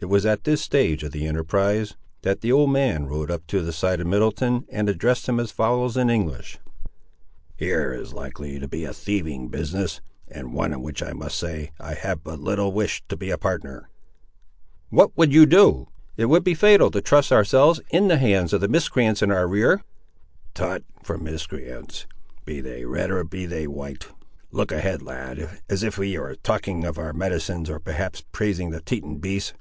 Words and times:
It 0.00 0.04
was 0.08 0.24
at 0.24 0.44
this 0.44 0.62
stage 0.62 1.02
of 1.02 1.10
the 1.10 1.26
enterprise, 1.26 1.96
that 2.22 2.40
the 2.40 2.52
old 2.52 2.70
man 2.70 3.06
rode 3.06 3.32
up 3.32 3.44
to 3.48 3.62
the 3.62 3.72
side 3.72 4.00
of 4.00 4.06
Middleton, 4.06 4.64
and 4.68 4.88
addressed 4.88 5.28
him 5.28 5.40
as 5.40 5.50
follows 5.50 5.96
in 5.96 6.08
English— 6.08 6.60
"Here 7.56 7.92
is 7.92 8.12
likely 8.12 8.60
to 8.60 8.68
be 8.68 8.84
a 8.84 8.92
thieving 8.92 9.48
business, 9.48 10.00
and 10.28 10.54
one 10.54 10.72
in 10.72 10.82
which 10.82 11.02
I 11.02 11.12
must 11.14 11.36
say 11.36 11.72
I 11.80 11.94
have 11.94 12.22
but 12.22 12.38
little 12.38 12.70
wish 12.72 13.02
to 13.08 13.16
be 13.16 13.30
a 13.30 13.36
partner." 13.36 13.88
"What 14.90 15.16
would 15.18 15.32
you 15.32 15.46
do? 15.46 15.88
It 16.16 16.26
would 16.26 16.44
be 16.44 16.54
fatal 16.54 16.92
to 16.92 17.00
trust 17.00 17.32
ourselves 17.32 17.80
in 17.90 18.06
the 18.06 18.18
hands 18.18 18.52
of 18.52 18.60
the 18.60 18.68
miscreants 18.68 19.20
in 19.20 19.32
our 19.32 19.48
rear." 19.48 19.82
"Tut, 20.54 20.84
for 21.02 21.18
miscreants, 21.18 22.06
be 22.44 22.60
they 22.60 22.84
red 22.84 23.10
or 23.10 23.24
be 23.24 23.46
they 23.46 23.66
white. 23.66 24.06
Look 24.52 24.70
ahead, 24.70 25.02
lad, 25.02 25.58
as 25.68 25.82
if 25.82 25.98
ye 25.98 26.16
were 26.18 26.36
talking 26.36 26.84
of 26.84 26.98
our 26.98 27.12
medicines, 27.12 27.68
or 27.68 27.80
perhaps 27.80 28.22
praising 28.30 28.70
the 28.70 28.80
Teton 28.80 29.16
beasts. 29.16 29.54